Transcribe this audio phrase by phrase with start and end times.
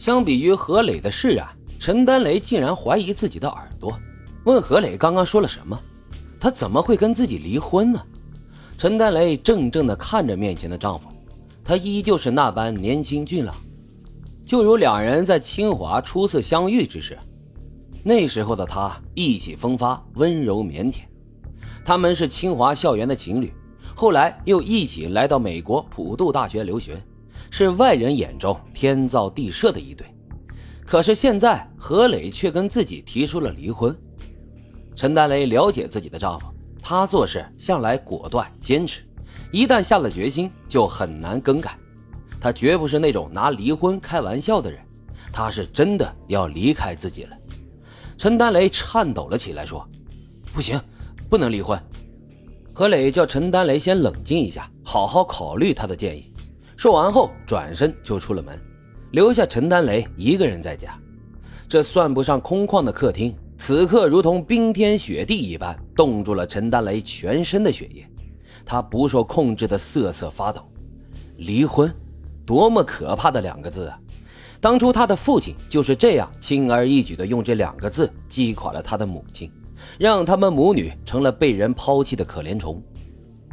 [0.00, 1.46] 相比于何磊的释然，
[1.78, 3.92] 陈丹雷竟然怀疑自己的耳朵，
[4.44, 5.78] 问何磊刚刚说了什么？
[6.40, 8.00] 他怎么会跟自己离婚呢？
[8.78, 11.06] 陈丹雷怔怔地看着面前的丈夫，
[11.62, 13.54] 他依旧是那般年轻俊朗，
[14.46, 17.18] 就如两人在清华初次相遇之时。
[18.02, 21.00] 那时候的他意气风发、温柔腼腆。
[21.84, 23.52] 他们是清华校园的情侣，
[23.94, 26.98] 后来又一起来到美国普渡大学留学，
[27.50, 30.06] 是外人眼中天造地设的一对。
[30.86, 33.96] 可是现在何磊却跟自己提出了离婚。
[34.94, 36.46] 陈丹雷了解自己的丈夫。
[36.82, 39.02] 他做事向来果断坚持，
[39.52, 41.76] 一旦下了决心就很难更改。
[42.40, 44.80] 他绝不是那种拿离婚开玩笑的人，
[45.30, 47.36] 他是真的要离开自己了。
[48.16, 49.86] 陈丹雷颤抖了起来，说
[50.54, 50.80] ：“不行，
[51.28, 51.78] 不能离婚。”
[52.72, 56.32] 何磊叫陈丹雷先冷静一下，好好考虑他的建议。
[56.80, 58.58] 说完后，转身就出了门，
[59.10, 60.98] 留下陈丹雷一个人在家。
[61.68, 63.36] 这算不上空旷的客厅。
[63.58, 68.08] 此刻如同冰天雪地一般，冻住了陈丹雷全身的血液，
[68.64, 70.62] 他不受控制的瑟瑟发抖。
[71.36, 71.92] 离婚，
[72.46, 74.00] 多么可怕的两个字啊！
[74.58, 79.52] 当初他的父亲就是这样轻而易举地用这两个字击垮了他的母亲，
[79.98, 82.82] 让他们母女成了被人抛弃的可怜虫。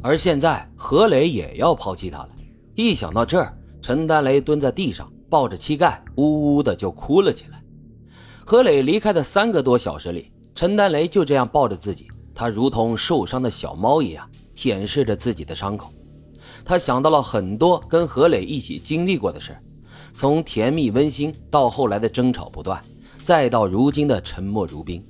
[0.00, 2.28] 而现在何磊也要抛弃他了，
[2.76, 7.64] 一想到这儿，陈丹雷蹲在地上，抱着膝盖，呜呜的就哭了起来。
[8.44, 15.90] 何磊离开的三个多小时里，陈丹雷就这样抱着自己，他如同受伤的小猫一样舔舐着自己的伤口。
[16.66, 19.56] 他想到了很多跟何磊一起经历过的事，
[20.12, 22.78] 从甜蜜温馨到后来的争吵不断，
[23.24, 25.02] 再到如今的沉默如冰。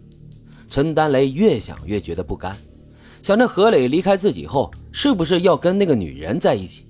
[0.71, 2.57] 陈丹雷越想越觉得不甘，
[3.25, 6.85] 想着何磊离开自己后，是不是要跟那个女人在一起？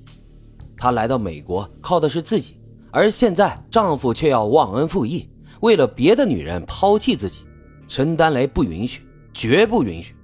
[0.76, 2.56] 她来到美国靠的是自己，
[2.90, 5.28] 而现在丈夫却要忘恩负义。
[5.60, 7.44] 为了别的女人抛弃自己，
[7.88, 10.14] 陈丹雷不允许，绝不允许。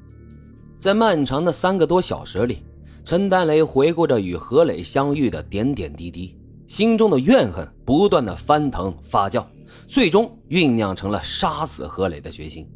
[0.79, 2.63] 在漫长的三个多小时里，
[3.05, 6.37] 陈丹雷回顾着与何磊相遇的点点滴滴，
[6.67, 9.45] 心中的怨恨不断的翻腾发酵，
[9.87, 12.69] 最终酝酿成了杀死何磊的决心。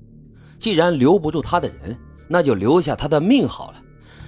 [0.58, 3.82] 既然留不住他的人，那就留下他的命好了，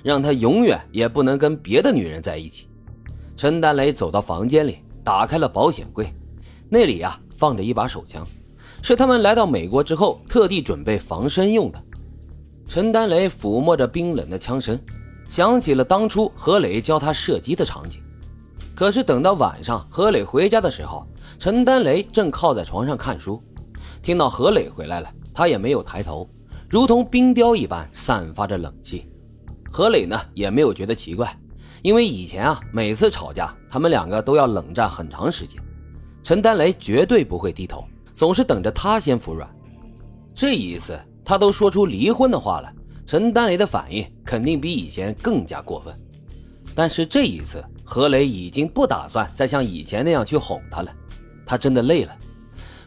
[0.04, 2.67] 让他永远也不能跟别的女人在一起。
[3.38, 6.12] 陈丹雷走到房间里，打开了保险柜，
[6.68, 7.16] 那里呀。
[7.36, 8.26] 放着一把手枪，
[8.82, 11.80] 是他们来到美国之后特地准备防身用的。
[12.66, 14.76] 陈丹雷抚摸着冰冷的枪身，
[15.28, 18.02] 想起了当初何磊教他射击的场景。
[18.74, 21.06] 可是等到晚上何磊回家的时候，
[21.38, 23.40] 陈丹雷正靠在床上看书，
[24.02, 26.28] 听到何磊回来了，他也没有抬头，
[26.68, 29.08] 如同冰雕一般散发着冷气。
[29.70, 31.32] 何磊呢也没有觉得奇怪，
[31.82, 35.62] 因为以前啊每次吵架，他们两个都要冷战很长时间。
[36.22, 39.48] 陈丹雷绝对不会低头，总是等着他先服软。
[40.34, 42.72] 这一次，他都说出离婚的话了，
[43.06, 45.94] 陈丹雷的反应肯定比以前更加过分。
[46.74, 50.92] 但是这一次，何雷已经不打算再像以前那样去哄他了，
[51.46, 52.14] 他真的累了。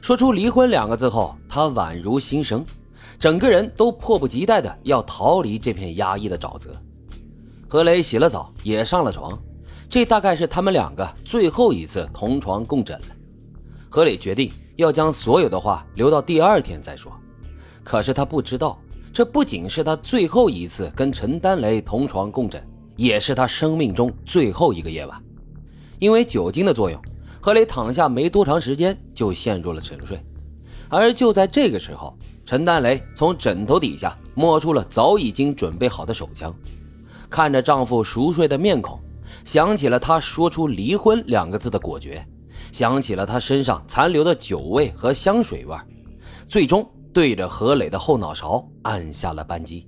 [0.01, 2.65] 说出离婚两个字后，他宛如新生，
[3.19, 6.69] 整个人都迫不及待的要逃离这片压抑的沼泽。
[7.71, 9.31] 何磊洗了澡，也上了床，
[9.87, 13.15] 这大概是他们两个最后一次同床共枕了。
[13.89, 17.09] 何磊决定要将所有的话留到第二天再说，
[17.81, 18.77] 可是他不知道，
[19.13, 22.61] 这不仅是他最后一次跟陈丹雷同床共枕，
[22.97, 25.23] 也是他生命中最后一个夜晚。
[25.97, 27.01] 因为酒精的作用，
[27.39, 30.21] 何磊躺下没多长时间就陷入了沉睡。
[30.89, 36.53] 而就在这个时候，陈丹雷从枕头底下摸出了早已经准备好的手枪，
[37.31, 38.99] 看着丈夫熟睡的面孔，
[39.45, 42.23] 想起了他说出离婚两个字的果决。
[42.73, 45.75] 想起了他身上残留的酒味和香水味，
[46.45, 49.87] 最终对着何磊的后脑勺按下了扳机。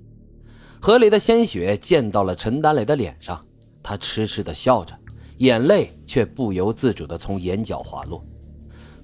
[0.80, 3.42] 何磊的鲜血溅到了陈丹磊的脸上，
[3.82, 4.94] 他痴痴地笑着，
[5.38, 8.22] 眼泪却不由自主地从眼角滑落。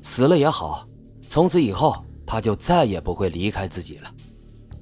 [0.02, 0.84] 死了也好，
[1.26, 1.94] 从此以后
[2.26, 4.10] 他就再也不会离开自己了。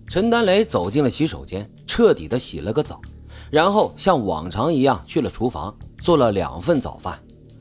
[0.08, 3.00] 陈丹磊走进了洗手间，彻底的洗了个澡，
[3.50, 7.19] 然后像往常一样去了厨房，做了两份早饭。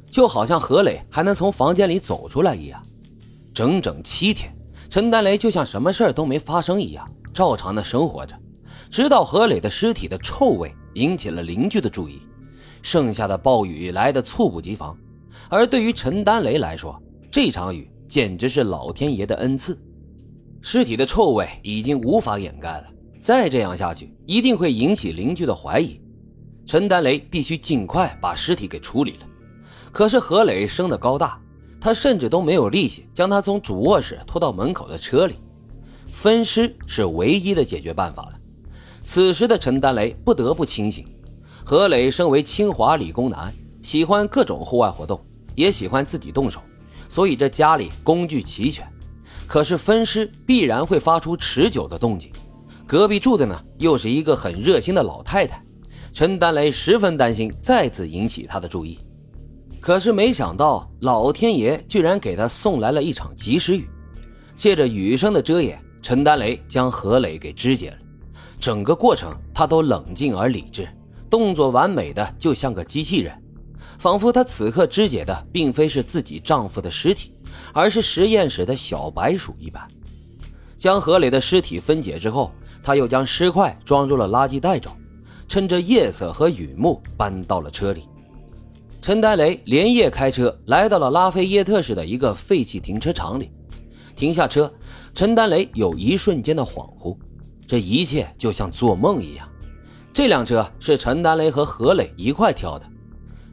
[0.09, 2.81] 就好像何磊还能从房间里走出来一样，
[3.53, 4.51] 整整七天，
[4.89, 8.33] 陈丹雷就像什么事儿都没发生一样，照常的生活着，
[8.89, 12.21] 直到何磊的尸体的臭味引起了邻居的注意。
[12.81, 14.97] 剩下的暴雨来得猝不及防，
[15.49, 16.99] 而对于陈丹雷来说，
[17.29, 19.77] 这场雨简直是老天爷的恩赐。
[20.61, 22.85] 尸体的臭味已经无法掩盖了，
[23.19, 25.99] 再这样下去，一定会引起邻居的怀疑。
[26.65, 29.27] 陈丹雷必须尽快把尸体给处理了。
[29.91, 31.39] 可是何磊生的高大，
[31.79, 35.35] 他甚至都没有力气将他从主卧室拖到门口的车里。
[36.07, 38.33] 分尸是唯一的解决办法了。
[39.03, 41.05] 此时的陈丹雷不得不清醒。
[41.63, 45.19] 何磊身为清华理工男，喜欢各种户外活动，
[45.55, 46.61] 也喜欢自己动手，
[47.07, 48.87] 所以这家里工具齐全。
[49.45, 52.31] 可是分尸必然会发出持久的动静，
[52.87, 55.61] 隔壁住的呢又是一个很热心的老太太，
[56.13, 58.97] 陈丹雷十分担心再次引起她的注意。
[59.81, 63.85] 可是没想到老天爷居然给他送来了一场及时雨，
[64.55, 67.97] 借着雨声的遮掩，陈丹雷将何磊给肢解了。
[68.57, 70.87] 整个过程他都冷静而理智。
[71.29, 73.37] 动作完美的就像个机器人，
[73.99, 77.33] 仿佛她此刻肢解的并非是自己丈夫的尸体，
[77.73, 79.85] 而是实验室的小白鼠一般。
[80.77, 82.51] 将何磊的尸体分解之后，
[82.83, 84.91] 他又将尸块装入了垃圾袋中，
[85.47, 88.07] 趁着夜色和雨幕搬到了车里。
[89.01, 93.51] 陈丹雷连夜开车来到了拉菲耶特市的一个废弃停车场里，
[94.15, 94.71] 停下车，
[95.13, 97.17] 陈丹雷有一瞬间的恍惚，
[97.65, 99.47] 这一切就像做梦一样。
[100.13, 102.85] 这辆车是陈丹雷和何磊一块挑的。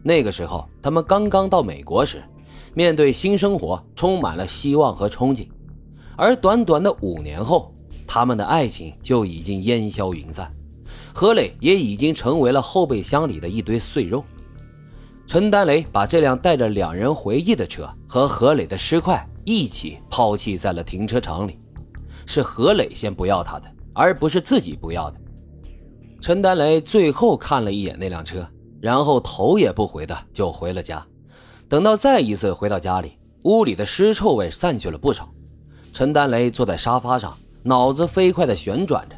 [0.03, 2.23] 那个时候，他们刚刚到美国时，
[2.75, 5.47] 面对新生活充满了希望和憧憬。
[6.17, 7.75] 而短短的五年后，
[8.07, 10.51] 他们的爱情就已经烟消云散，
[11.13, 14.25] 何磊也已经成为了后备箱里的一堆碎肉。
[15.27, 21.59] 陈丹雷把这辆带着两人回忆的车和何磊的尸块一起抛弃在了停车场里。
[22.27, 25.21] 是何磊先不要他的，而不是自己不要的。
[26.21, 28.47] 陈丹雷最后看了一眼那辆车，
[28.81, 31.07] 然后头也不回的就回了家。
[31.69, 35.31] 等到再一次回到家里，屋里的尸臭味散去了不少。
[35.95, 37.33] 陈丹雷坐在沙发上，
[37.63, 39.15] 脑子飞快的旋转着，